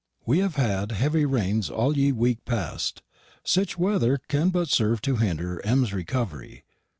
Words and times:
"We 0.25 0.39
hav 0.39 0.55
had 0.55 0.93
heavy 0.93 1.25
ranes 1.27 1.69
all 1.69 1.95
ye 1.95 2.11
week 2.11 2.39
last 2.47 2.47
past. 2.47 3.01
Sech 3.43 3.77
wether 3.77 4.17
can 4.17 4.49
but 4.49 4.67
serve 4.67 4.99
to 5.03 5.17
hinderr 5.17 5.61
M.'s 5.63 5.93
recovery. 5.93 6.63